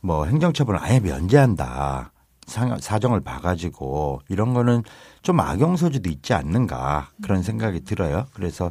[0.00, 2.11] 뭐 행정처분을 아예 면제한다.
[2.52, 4.82] 상- 사정을 봐가지고 이런 거는
[5.22, 8.26] 좀 악용 소지도 있지 않는가 그런 생각이 들어요.
[8.34, 8.70] 그래서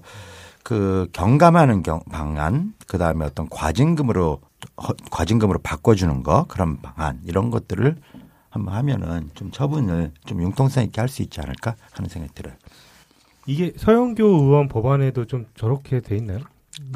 [0.64, 4.40] 그 경감하는 경, 방안, 그 다음에 어떤 과징금으로
[4.88, 7.96] 허- 과징금으로 바꿔주는 거 그런 방안 이런 것들을
[8.50, 12.54] 한번 하면은 좀 처분을 좀 융통성 있게 할 수 있지 않을까 하는 생각이 들어요.
[13.48, 16.40] 이게 서영교 의원 법안에도 좀 저렇게 돼 있나요?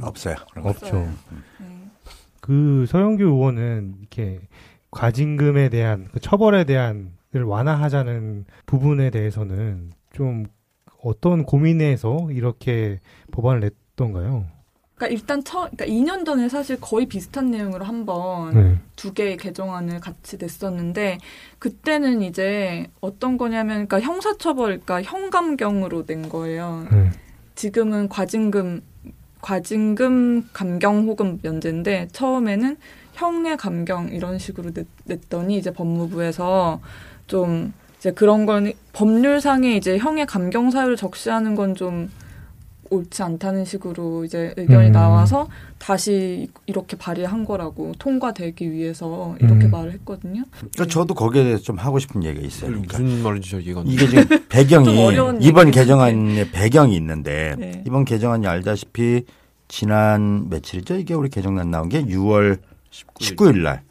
[0.02, 0.36] 없어요.
[0.56, 0.96] 없죠.
[0.96, 1.10] 네.
[2.40, 4.42] 그 서영교 의원은 이렇게
[4.96, 10.46] 과징금에 대한 그 처벌에 대한 을 완화하자는 부분에 대해서는 좀
[11.04, 14.46] 어떤 고민에서 이렇게 법안을 냈던가요?
[14.96, 18.78] 그러니까 일단 처, 그러니까 2년 전에 사실 거의 비슷한 내용으로 한번 네.
[18.96, 21.18] 두 개의 개정안을 같이 냈었는데
[21.60, 26.88] 그때는 이제 어떤 거냐면 그러니까 형사처벌, 그러니까 형감경으로 낸 거예요.
[26.90, 27.10] 네.
[27.56, 28.82] 지금은 과징금
[29.42, 32.78] 과징금 감경 혹은 면제인데 처음에는
[33.16, 36.80] 형의 감경 이런 식으로 냈, 냈더니 이제 법무부에서
[37.28, 42.10] 좀 이제 그런 건 법률상에 이제 형의 감경 사유를 적시하는 건 좀
[42.90, 44.92] 옳지 않다는 식으로 이제 의견이 음.
[44.92, 45.48] 나와서
[45.80, 49.72] 다시 이렇게 발의한 거라고 통과되기 위해서 이렇게 음.
[49.72, 50.44] 말을 했거든요.
[50.52, 52.70] 그러니까 저도 거기에 대해서 좀 하고 싶은 얘기가 있어요.
[52.72, 54.08] 그러니까 무슨 말인지 잘 이해가 안 이게.
[54.08, 57.84] 지금 배경이 이번 개정안의 배경이 있는데 네.
[57.88, 59.26] 이번 개정안이 알다시피
[59.68, 60.96] 지난 며칠이죠?
[60.96, 62.60] 이게 우리 개정안 나온 게 6월
[63.20, 63.84] 19일 날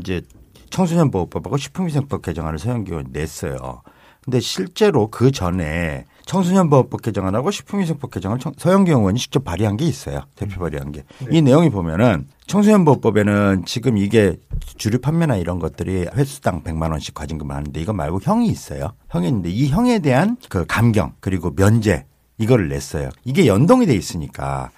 [0.00, 0.22] 이제
[0.70, 3.82] 청소년 보호법하고 식품위생법 개정안을 서영기가 냈어요.
[4.24, 9.84] 근데 실제로 그 전에 청소년 보호법 개정안하고 식품위생법 개정을 청- 서영기 의원이 직접 발의한 게
[9.84, 10.22] 있어요.
[10.34, 11.04] 대표 발의한 게.
[11.30, 14.36] 이 내용이 보면은 청소년 보호법에는 지금 이게
[14.76, 18.94] 주류 판매나 이런 것들이 횟수당 100만 원씩 과징금을 하는데 이거 말고 형이 있어요.
[19.10, 22.04] 형이 있는데 이 형에 대한 그 감경 그리고 면제
[22.38, 23.10] 이거를 냈어요.
[23.24, 24.70] 이게 연동이 돼 있으니까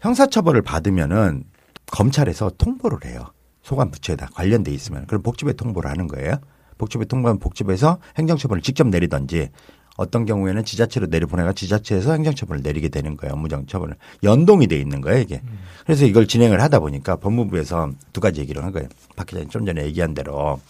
[0.00, 1.44] 형사처벌을 받으면은
[1.94, 3.24] 검찰에서 통보를 해요.
[3.62, 6.38] 소관 부처에다 관련돼 있으면 그럼 복지부에 통보를 하는 거예요.
[6.76, 9.50] 복지부에 통보하면 복지부에서 행정처벌을 직접 내리든지
[9.96, 13.34] 어떤 경우에는 지자체로 내려보내가 지자체에서 행정처벌을 내리게 되는 거예요.
[13.34, 15.40] 업무정 처벌을 연동이 돼 있는 거예요 이게.
[15.86, 18.88] 그래서 이걸 진행을 하다 보니까 법무부에서 두 가지 얘기를 한 거예요.
[19.14, 20.60] 박 기자님 좀 전에 얘기한 대로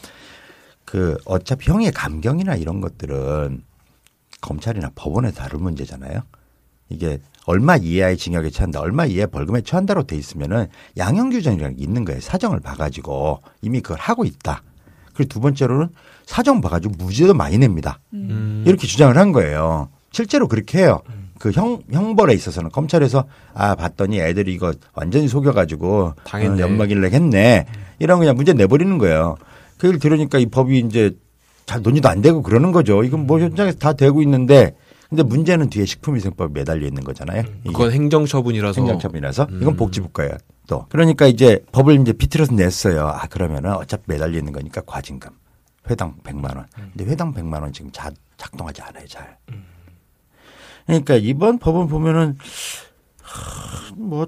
[0.85, 3.63] 그 어차피 형의 감경이나 이런 것들은
[4.43, 6.21] 검찰이나 법원에 다룰 문제잖아요.
[6.89, 10.67] 이게 얼마 이하의 징역에 처한다, 얼마 이하의 벌금에 처한다로 돼 있으면은
[10.97, 12.21] 양형 규정이라는 게 있는 거예요.
[12.21, 14.63] 사정을 봐가지고 이미 그걸 하고 있다.
[15.15, 15.89] 그리고 두 번째로는
[16.27, 18.01] 사정 봐가지고 무죄도 많이 냅니다.
[18.13, 18.65] 음.
[18.67, 19.89] 이렇게 주장을 한 거예요.
[20.11, 21.01] 실제로 그렇게 해요.
[21.39, 26.63] 그 형, 형벌에 있어서는 검찰에서 아, 봤더니 애들이 이거 완전히 속여가지고 당했네.
[26.63, 27.67] 어, 연막일렉 했네.
[27.99, 29.37] 이런 그냥 문제 내버리는 거예요.
[29.77, 31.17] 그 얘기를 들으니까 이 법이 이제
[31.67, 33.03] 잘 논의도 안 되고 그러는 거죠.
[33.05, 34.75] 이건 뭐 현장에서 다 되고 있는데
[35.15, 37.43] 근데 문제는 뒤에 식품위생법이 매달려 있는 거잖아요.
[37.63, 37.73] 이게.
[37.73, 39.63] 그건 행정처분이라서 행정처분이라서 음.
[39.63, 40.37] 이건 복지부 거예요.
[40.67, 43.07] 또 그러니까 이제 법을 이제 비틀어서 냈어요.
[43.07, 45.31] 아 그러면은 어차피 매달려 있는 거니까 과징금
[45.89, 46.67] 회당 100만 원.
[46.75, 49.39] 근데 회당 100만 원 지금 자, 작동하지 않아요, 잘.
[50.87, 52.37] 그러니까 이번 법은 보면은
[53.23, 54.27] 하, 뭐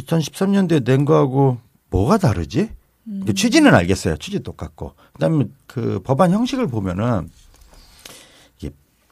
[0.00, 1.58] 2013년도에 낸 거하고
[1.90, 2.70] 뭐가 다르지?
[3.24, 4.16] 그 취지는 알겠어요.
[4.18, 4.94] 취지 똑같고.
[5.14, 7.30] 그다음에 그 법안 형식을 보면은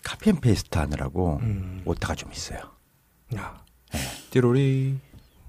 [0.06, 1.82] copy and paste 하느라고 음.
[1.84, 2.60] 오타가 좀 있어요.
[3.34, 3.58] 야.
[4.30, 4.96] 띠로리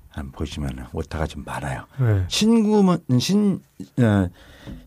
[0.09, 1.85] 한번 보시면은 오타가 좀 많아요.
[1.99, 2.25] 네.
[2.27, 3.61] 신구문 신
[3.99, 4.27] 어,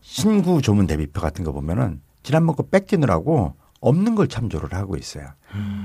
[0.01, 5.29] 신구 조문 대비표 같은 거 보면은 지난번 거 베끼느라고 없는 걸 참조를 하고 있어요.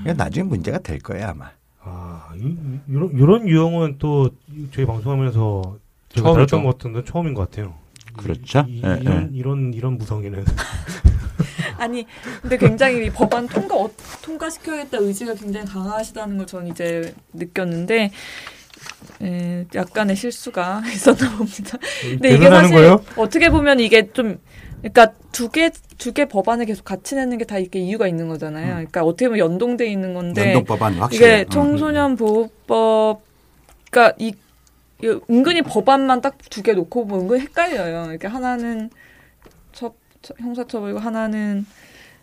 [0.02, 1.52] 그러니까 나중에 문제가 될 거예요 아마.
[1.80, 2.56] 아, 이,
[2.88, 4.30] 런 이런 유형은 또
[4.72, 6.34] 저희 방송하면서 제가 처음이죠.
[6.34, 7.74] 다뤘던 것 같은데 처음인 것 같아요.
[8.16, 8.64] 그렇죠.
[8.66, 10.44] 이, 예, 런 이런 이런 무성의는
[11.78, 12.06] 아니
[12.42, 13.90] 근데 굉장히 이 법안 통과 어,
[14.22, 18.10] 통과시켜야겠다 의지가 굉장히 강하시다는 걸 저는 이제 느꼈는데
[19.22, 21.78] 에, 약간의 실수가 있었나 봅니다.
[22.02, 23.04] 근데 이게 사실 거예요?
[23.16, 24.38] 어떻게 보면 이게 좀
[24.82, 28.66] 그러니까 두 개 두 개 법안을 계속 같이 내는 게 다 이게 이유가 있는 거잖아요.
[28.74, 31.24] 그러니까 어떻게 보면 연동돼 있는 건데 연동 법안 확실히.
[31.24, 33.22] 이게 청소년 보호법
[33.90, 34.34] 그러니까 이,
[35.02, 38.10] 이 은근히 법안만 딱 두 개 놓고 보면 은근 히 헷갈려요.
[38.10, 38.90] 이렇게 하나는
[40.38, 41.66] 형사처벌이고 하나는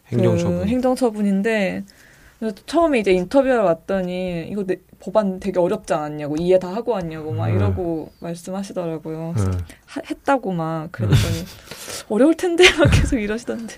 [0.07, 0.59] 행정처분.
[0.59, 1.83] 그 행정처분인데
[2.39, 7.31] 그래서 처음에 이제 인터뷰하러 왔더니 이거 내- 법안 되게 어렵지 않았냐고 이해 다 하고 왔냐고
[7.33, 7.55] 막 음.
[7.55, 9.33] 이러고 말씀하시더라고요.
[9.35, 9.43] 네.
[9.85, 11.45] 하- 했다고 막 그랬더니
[12.09, 13.75] 어려울 텐데 막 계속 이러시던데.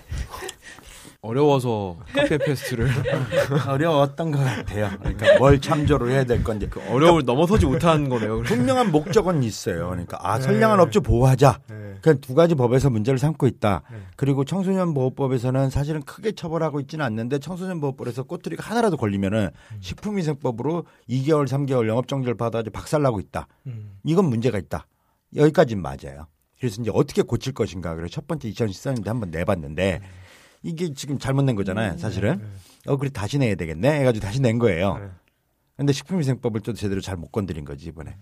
[1.26, 2.88] 어려워서 카페 페스트를
[3.68, 4.90] 어려웠던 것 같아요.
[4.98, 6.68] 그러니까 뭘 참조를 해야 될 건지.
[6.68, 8.42] 그 어려움을 넘어서지 못한 거네요.
[8.42, 9.88] 분명한 목적은 있어요.
[9.88, 10.44] 그러니까 아 네.
[10.44, 11.60] 선량한 업주 보호하자.
[11.68, 11.94] 네.
[12.02, 13.82] 그두 가지 법에서 문제를 삼고 있다.
[13.90, 13.98] 네.
[14.16, 21.48] 그리고 청소년 보호법에서는 사실은 크게 처벌하고 있지는 않는데 청소년 보호법에서 꼬투리가 하나라도 걸리면은 식품위생법으로 2개월,
[21.48, 23.48] 3개월 영업정지를 받아가지고 박살나고 있다.
[23.66, 23.98] 음.
[24.04, 24.86] 이건 문제가 있다.
[25.34, 26.26] 여기까지는 맞아요.
[26.58, 27.94] 그래서 이제 어떻게 고칠 것인가.
[27.94, 30.00] 그래서 첫 번째 2014년도에 한번 내봤는데
[30.62, 31.96] 이게 지금 잘못 낸 거잖아요.
[31.98, 32.40] 사실은.
[32.86, 34.00] 어, 그래 다시 내야 되겠네.
[34.00, 34.98] 해가지고 다시 낸 거예요.
[34.98, 35.08] 네.
[35.76, 38.16] 근데 식품위생법을 또 제대로 잘 못 건드린 거지 이번에.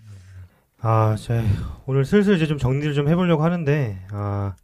[0.81, 1.43] 아, 자,
[1.85, 4.55] 오늘 슬슬 이제 좀 정리를 좀 해보려고 하는데, 아,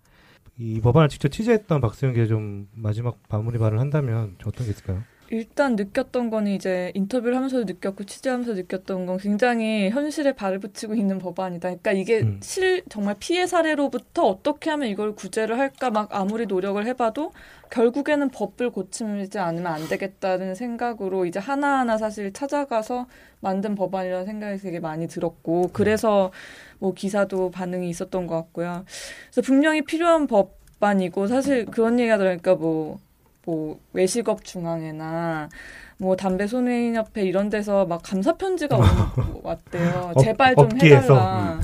[0.57, 5.01] 이 법안을 직접 취재했던 박수영 기자 좀 마지막 마무리 말을 한다면 좀 어떤 게 있을까요?
[5.31, 11.19] 일단 느꼈던 거는 이제 인터뷰를 하면서도 느꼈고 취재하면서 느꼈던 건 굉장히 현실에 발을 붙이고 있는
[11.19, 11.69] 법안이다.
[11.69, 12.41] 그러니까 이게 음.
[12.43, 17.31] 실 정말 피해 사례로부터 어떻게 하면 이걸 구제를 할까 막 아무리 노력을 해봐도
[17.69, 23.07] 결국에는 법을 고치지 않으면 안 되겠다는 생각으로 이제 하나하나 사실 찾아가서
[23.39, 26.33] 만든 법안이라는 생각이 되게 많이 들었고 그래서
[26.77, 28.83] 뭐 기사도 반응이 있었던 것 같고요.
[29.31, 32.99] 그래서 분명히 필요한 법안이고 사실 그런 얘기가 들으니까 뭐
[33.45, 35.49] 뭐 외식업 중앙회나
[35.97, 38.81] 뭐 담배 소매인 협회 이런 데서 막 감사 편지가 오-
[39.43, 40.11] 왔대요.
[40.15, 41.13] 업- 제발 좀 업계에서.
[41.13, 41.59] 해달라.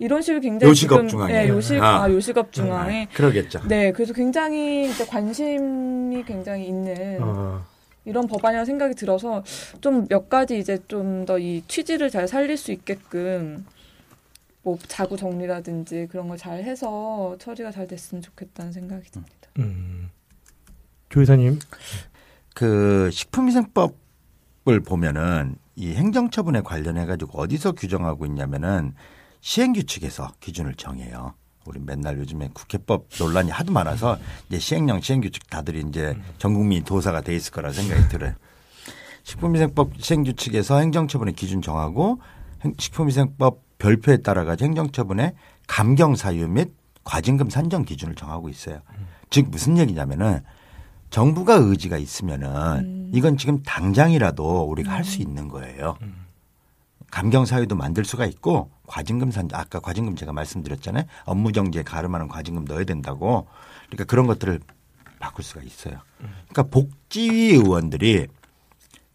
[0.00, 1.44] 이런 식으로 굉장히 요식업 중앙회.
[1.44, 2.04] 예, 요식 아.
[2.04, 3.04] 아, 요식업 중앙회.
[3.10, 3.60] 아, 그러겠죠.
[3.66, 7.64] 네, 그래서 굉장히 이제 관심이 굉장히 있는 어,
[8.04, 9.42] 이런 법안이라는 생각이 들어서
[9.80, 13.66] 좀 몇 가지 이제 좀 더 이 취지를 잘 살릴 수 있게끔
[14.62, 19.34] 뭐 자구 정리라든지 그런 걸 잘 해서 처리가 잘 됐으면 좋겠다는 생각이 듭니다.
[19.58, 20.10] 음.
[21.08, 21.58] 조 이사님.
[22.54, 28.94] 그 식품위생법을 보면은 이 행정처분에 관련해 가지고 어디서 규정하고 있냐면은
[29.40, 31.34] 시행규칙에서 기준을 정해요.
[31.64, 34.18] 우리 맨날 요즘에 국회법 논란이 하도 많아서
[34.48, 38.34] 이제 시행령 시행규칙 다들 이제 전 국민이 도사가 돼 있을 거라 생각이 들어요.
[39.22, 42.20] 식품위생법 시행규칙에서 행정처분의 기준 정하고
[42.64, 45.34] 행- 식품위생법 별표에 따라 가지고 행정처분의
[45.66, 46.72] 감경 사유 및
[47.04, 48.80] 과징금 산정 기준을 정하고 있어요.
[49.30, 50.40] 즉 무슨 얘기냐면은
[51.10, 52.48] 정부가 의지가 있으면은
[52.84, 53.10] 음.
[53.14, 55.96] 이건 지금 당장이라도 우리가 할수 있는 거예요.
[57.10, 61.04] 감경 사유도 만들 수가 있고 과징금 산 아까 과징금 제가 말씀드렸잖아요.
[61.24, 63.46] 업무 정지에 가름하는 과징금 넣어야 된다고.
[63.86, 64.60] 그러니까 그런 것들을
[65.18, 66.00] 바꿀 수가 있어요.
[66.18, 68.26] 그러니까 복지위 의원들이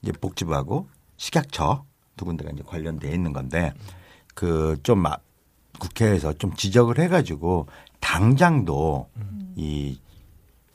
[0.02, 1.86] 이제 복지부하고 식약처
[2.18, 3.74] 두 군데가 이제 관련돼 있는 건데
[4.34, 5.04] 그 좀
[5.80, 7.68] 국회에서 좀 지적을 해가지고
[8.00, 9.10] 당장도
[9.56, 10.00] 이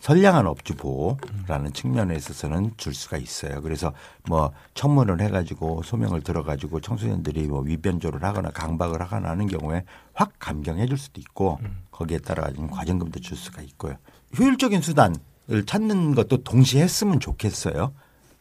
[0.08, 3.60] 선량한 업주 보호라는 측면에 있어서는 줄 수가 있어요.
[3.60, 3.92] 그래서
[4.26, 10.86] 뭐 청문을 해가지고 소명을 들어가지고 청소년들이 뭐 위변조를 하거나 강박을 하거나 하는 경우에 확 감경해
[10.86, 11.58] 줄 수도 있고
[11.90, 13.96] 거기에 따라 가지고 과징금도 줄 수가 있고요.
[14.38, 17.92] 효율적인 수단을 찾는 것도 동시에 했으면 좋겠어요.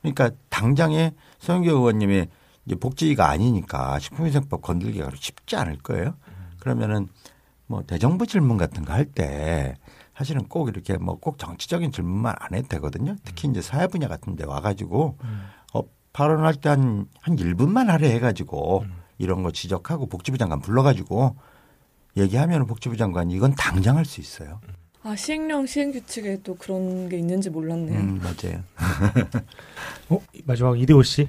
[0.02, 2.28] 그러니까 당장에 서영교 의원님이
[2.66, 6.16] 이제 복지가 아니니까 식품위생법 건들기가 쉽지 않을 거예요.
[6.60, 7.10] 그러면은
[7.66, 9.76] 뭐 대정부 질문 같은 거 할 때
[10.18, 13.16] 사실은 꼭 이렇게 뭐 꼭 정치적인 질문만 안 해도 되거든요.
[13.24, 15.18] 특히 이제 사회 분야 같은 데 와가지고
[15.74, 15.82] 어,
[16.14, 18.86] 발언할 때 한, 한 1분만 하려 해가지고
[19.20, 21.36] 이런 거 지적하고 복지부 장관 불러가지고
[22.18, 24.60] 얘기하면 복지부 장관이 이건 당장 할 수 있어요.
[25.04, 28.00] 아 시행령 시행 규칙에 또 그런 게 있는지 몰랐네요.
[28.00, 28.64] 음, 맞아요.
[30.10, 31.28] 어, 마지막 이대호 씨.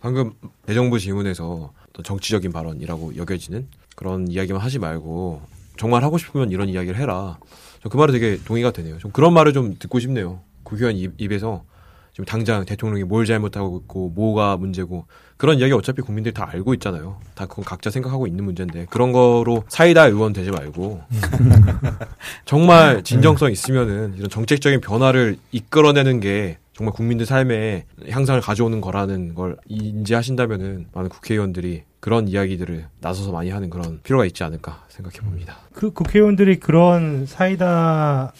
[0.00, 0.34] 방금
[0.66, 1.72] 대정부 질문에서
[2.04, 5.40] 정치적인 발언이라고 여겨지는 그런 이야기만 하지 말고
[5.78, 7.38] 정말 하고 싶으면 이런 이야기를 해라.
[7.84, 8.98] 저그 말에 되게 동의가 되네요.
[8.98, 10.40] 좀 그런 말을 좀 듣고 싶네요.
[10.62, 11.64] 국회의원 입, 입에서
[12.12, 17.18] 지금 당장 대통령이 뭘 잘못하고 있고 뭐가 문제고 그런 이야기 어차피 국민들이 다 알고 있잖아요.
[17.34, 21.02] 다 그건 각자 생각하고 있는 문제인데 그런 거로 사이다 의원 되지 말고
[22.46, 29.56] 정말 진정성 있으면은 이런 정책적인 변화를 이끌어내는 게 정말 국민들 삶에 향상을 가져오는 거라는 걸
[29.68, 35.56] 인지하신다면은 많은 국회의원들이 그런 이야기들을 나서서 많이 하는 그런 필요가 있지 않을까 생각해 봅니다.
[35.72, 38.32] 그 국회의원들이 그런 사이다로서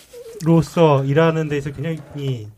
[1.07, 2.51] 일하는 데서 굉장히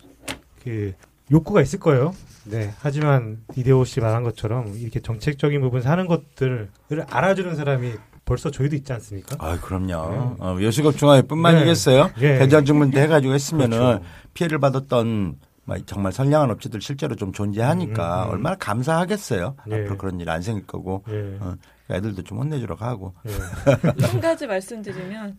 [0.64, 0.94] 그
[1.30, 2.12] 욕구가 있을 거예요.
[2.42, 2.72] 네.
[2.80, 6.70] 하지만 이대호 씨 말한 것처럼 이렇게 정책적인 부분에서 하는 것들을
[7.08, 7.92] 알아주는 사람이
[8.24, 9.36] 벌써 저희도 있지 않습니까?
[9.38, 10.36] 아, 그럼요.
[10.40, 12.10] 어, 요식업 중앙회뿐만이겠어요.
[12.18, 12.38] 예.
[12.38, 14.04] 대장증문도 해가지고 했으면은 그렇죠.
[14.34, 15.36] 피해를 받았던 막
[15.84, 18.32] 정말 선량한 업체들 실제로 좀 존재하니까 음, 음.
[18.34, 19.56] 얼마나 감사하겠어요.
[19.70, 19.74] 예.
[19.74, 21.38] 앞으로 그런 일 안 생길 거고 예.
[21.40, 21.56] 어,
[21.90, 23.14] 애들도 좀 혼내주러 가고.
[23.26, 23.32] 예.
[24.06, 25.38] 한 가지 말씀드리면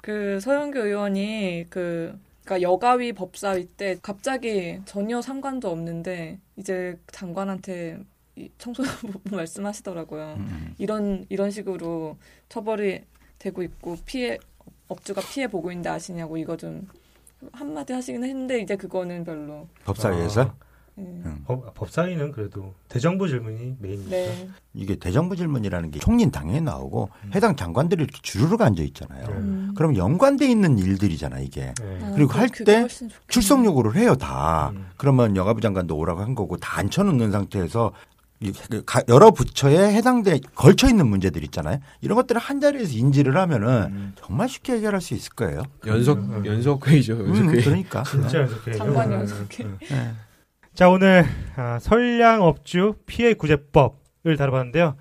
[0.00, 7.98] 그 서영교 의원이 그 그러니까 여가위 법사위 때 갑자기 전혀 상관도 없는데 이제 장관한테
[8.36, 10.34] 이 청소년 부분 말씀하시더라고요.
[10.38, 10.74] 음.
[10.78, 12.16] 이런 이런 식으로
[12.48, 13.02] 처벌이
[13.38, 14.38] 되고 있고 피해
[14.88, 16.86] 업주가 피해 보고 있는데 아시냐고 이거 좀
[17.52, 19.68] 한마디 하시긴 했는데 이제 그거는 별로.
[19.84, 20.52] 법사위에서
[20.98, 21.02] 예.
[21.02, 21.42] 음.
[21.44, 24.10] 법, 법사위는 그래도 대정부 질문이 메인이죠.
[24.10, 24.48] 네.
[24.74, 29.26] 이게 대정부 질문이라는 게 총리는 당연히 나오고 해당 장관들이 이렇게 주르륵 앉아 있잖아요.
[29.26, 29.32] 네.
[29.34, 29.74] 음.
[29.76, 31.74] 그럼 연관돼 있는 일들이잖아 이게.
[31.80, 31.98] 네.
[32.00, 33.26] 아, 그리고 그- 할 그게 때 훨씬 좋겠네요.
[33.28, 34.70] 출석 요구를 해요 다.
[34.76, 34.86] 음.
[34.96, 37.92] 그러면 여가부 장관도 오라고 한 거고 다 앉혀놓는 상태에서
[39.08, 41.78] 여러 부처에 해당돼 걸쳐 있는 문제들 있잖아요.
[42.00, 45.62] 이런 것들을 한 자리에서 인지를 하면은 정말 쉽게 해결할 수 있을 거예요.
[45.86, 46.44] 연석 음.
[46.46, 47.12] 연석 회의죠.
[47.18, 47.62] 연석 음, 회의.
[47.62, 48.02] 그러니까.
[48.04, 48.72] 진짜 연속해.
[48.72, 49.64] 장관 음, 연속해.
[49.64, 49.78] 음.
[49.90, 50.12] 네.
[50.74, 51.24] 자 오늘
[51.56, 54.96] 아, 선량업주 피해 구제법을 다뤄봤는데요.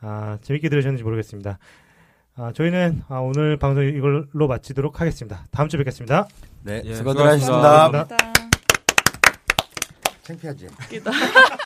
[0.00, 1.58] 아, 재밌게 들으셨는지 모르겠습니다.
[2.36, 5.44] 아, 저희는 아, 오늘 방송 이걸로 마치도록 하겠습니다.
[5.52, 6.26] 다음 주에 뵙겠습니다.
[6.62, 7.86] 네, 예, 수고들 수고하셨습니다.
[7.86, 8.16] 하셨습니다.
[8.16, 8.34] 감사합니다.
[10.24, 10.66] 창피하지?
[10.66, 11.10] 웃기다.